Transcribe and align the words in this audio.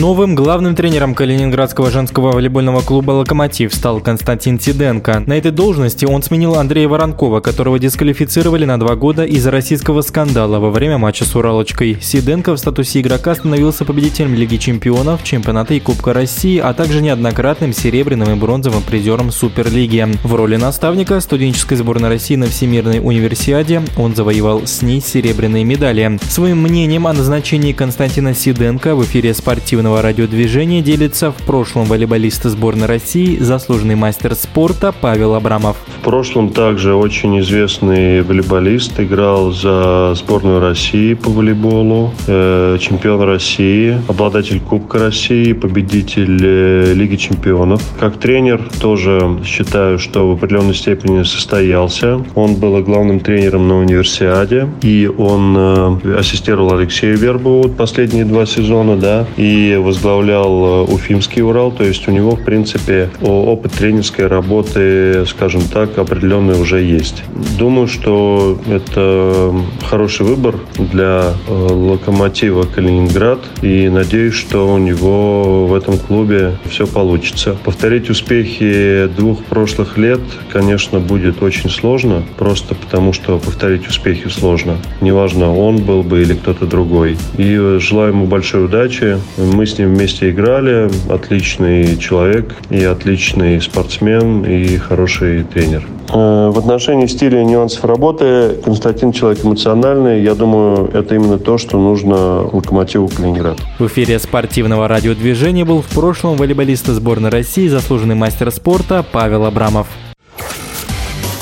Новым 0.00 0.34
главным 0.34 0.74
тренером 0.74 1.14
Калининградского 1.14 1.90
женского 1.90 2.32
волейбольного 2.32 2.80
клуба 2.80 3.10
«Локомотив» 3.10 3.74
стал 3.74 4.00
Константин 4.00 4.56
Тиденко. 4.56 5.24
На 5.26 5.34
этой 5.34 5.50
должности 5.50 6.06
он 6.06 6.22
сменил 6.22 6.54
Андрея 6.54 6.88
Воронкова, 6.88 7.40
которого 7.40 7.78
дисквалифицировали 7.78 8.64
на 8.64 8.80
два 8.80 8.96
года 8.96 9.26
из-за 9.26 9.50
российского 9.50 10.00
скандала 10.00 10.60
во 10.60 10.70
время 10.70 10.96
матча 10.96 11.26
с 11.26 11.36
«Уралочкой». 11.36 11.98
Сиденко 12.00 12.54
в 12.54 12.58
статусе 12.58 13.02
игрока 13.02 13.34
становился 13.34 13.84
победителем 13.84 14.34
Лиги 14.34 14.56
чемпионов, 14.56 15.24
чемпионата 15.24 15.74
и 15.74 15.80
Кубка 15.80 16.14
России, 16.14 16.58
а 16.58 16.72
также 16.72 17.02
неоднократным 17.02 17.74
серебряным 17.74 18.30
и 18.30 18.40
бронзовым 18.40 18.82
призером 18.82 19.30
Суперлиги. 19.30 20.08
В 20.24 20.34
роли 20.34 20.56
наставника 20.56 21.20
студенческой 21.20 21.74
сборной 21.74 22.08
России 22.08 22.36
на 22.36 22.46
Всемирной 22.46 23.00
универсиаде 23.00 23.82
он 23.98 24.14
завоевал 24.14 24.66
с 24.66 24.80
ней 24.80 25.02
серебряные 25.02 25.64
медали. 25.64 26.18
Своим 26.30 26.62
мнением 26.62 27.06
о 27.06 27.12
назначении 27.12 27.74
Константина 27.74 28.34
Сиденко 28.34 28.96
в 28.96 29.04
эфире 29.04 29.34
«Спортив» 29.34 29.81
спортивного 29.82 30.02
радиодвижения 30.02 30.80
делится 30.80 31.32
в 31.32 31.36
прошлом 31.44 31.86
волейболист 31.86 32.44
сборной 32.44 32.86
России, 32.86 33.36
заслуженный 33.38 33.96
мастер 33.96 34.36
спорта 34.36 34.92
Павел 34.92 35.34
Абрамов. 35.34 35.76
В 36.00 36.04
прошлом 36.04 36.50
также 36.50 36.94
очень 36.94 37.40
известный 37.40 38.22
волейболист, 38.22 39.00
играл 39.00 39.50
за 39.50 40.14
сборную 40.14 40.60
России 40.60 41.14
по 41.14 41.30
волейболу, 41.30 42.12
э, 42.28 42.78
чемпион 42.80 43.22
России, 43.22 43.98
обладатель 44.06 44.60
Кубка 44.60 45.00
России, 45.00 45.52
победитель 45.52 46.38
э, 46.40 46.92
Лиги 46.94 47.16
чемпионов. 47.16 47.82
Как 47.98 48.18
тренер 48.18 48.60
тоже 48.80 49.40
считаю, 49.44 49.98
что 49.98 50.28
в 50.28 50.32
определенной 50.34 50.74
степени 50.74 51.24
состоялся. 51.24 52.24
Он 52.36 52.54
был 52.54 52.80
главным 52.82 53.18
тренером 53.18 53.66
на 53.66 53.78
универсиаде, 53.78 54.68
и 54.82 55.08
он 55.08 55.56
э, 55.56 56.18
ассистировал 56.18 56.74
Алексею 56.74 57.18
Вербову 57.18 57.68
последние 57.68 58.24
два 58.24 58.46
сезона, 58.46 58.96
да, 58.96 59.26
и 59.36 59.61
возглавлял 59.70 60.86
э, 60.86 60.92
Уфимский 60.92 61.42
Урал, 61.42 61.72
то 61.72 61.84
есть 61.84 62.08
у 62.08 62.10
него, 62.10 62.36
в 62.36 62.44
принципе, 62.44 63.10
опыт 63.20 63.72
тренерской 63.72 64.26
работы, 64.26 65.24
скажем 65.26 65.62
так, 65.62 65.98
определенный 65.98 66.60
уже 66.60 66.80
есть. 66.82 67.22
Думаю, 67.58 67.86
что 67.86 68.58
это 68.68 69.54
хороший 69.88 70.26
выбор 70.26 70.56
для 70.76 71.32
э, 71.48 71.52
локомотива 71.52 72.64
Калининград, 72.64 73.40
и 73.62 73.88
надеюсь, 73.88 74.34
что 74.34 74.72
у 74.72 74.78
него 74.78 75.66
в 75.66 75.74
этом 75.74 75.98
клубе 75.98 76.56
все 76.68 76.86
получится. 76.86 77.56
Повторить 77.64 78.10
успехи 78.10 79.08
двух 79.16 79.44
прошлых 79.44 79.98
лет, 79.98 80.20
конечно, 80.52 81.00
будет 81.00 81.42
очень 81.42 81.70
сложно, 81.70 82.22
просто 82.36 82.74
потому 82.74 83.12
что 83.12 83.38
повторить 83.38 83.88
успехи 83.88 84.28
сложно. 84.28 84.76
Неважно, 85.00 85.54
он 85.54 85.78
был 85.78 86.02
бы 86.02 86.22
или 86.22 86.34
кто-то 86.34 86.66
другой. 86.66 87.16
И 87.36 87.78
желаю 87.78 88.12
ему 88.12 88.26
большой 88.26 88.64
удачи. 88.64 89.18
Мы 89.52 89.66
с 89.66 89.78
ним 89.78 89.94
вместе 89.94 90.30
играли. 90.30 90.90
Отличный 91.10 91.98
человек 91.98 92.54
и 92.70 92.82
отличный 92.82 93.60
спортсмен 93.60 94.44
и 94.44 94.78
хороший 94.78 95.44
тренер. 95.44 95.86
Э, 96.08 96.50
в 96.50 96.58
отношении 96.58 97.06
стиля 97.06 97.42
и 97.42 97.44
нюансов 97.44 97.84
работы 97.84 98.56
Константин 98.64 99.12
человек 99.12 99.44
эмоциональный. 99.44 100.22
Я 100.22 100.34
думаю, 100.34 100.90
это 100.94 101.14
именно 101.14 101.38
то, 101.38 101.58
что 101.58 101.78
нужно 101.78 102.42
локомотиву 102.42 103.08
Калининград. 103.08 103.58
В 103.78 103.86
эфире 103.86 104.18
спортивного 104.18 104.88
радиодвижения 104.88 105.66
был 105.66 105.82
в 105.82 105.86
прошлом 105.86 106.36
волейболист 106.36 106.86
сборной 106.86 107.28
России, 107.28 107.68
заслуженный 107.68 108.14
мастер 108.14 108.50
спорта 108.50 109.04
Павел 109.12 109.44
Абрамов. 109.44 109.86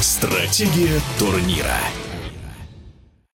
Стратегия 0.00 0.98
турнира. 1.18 1.76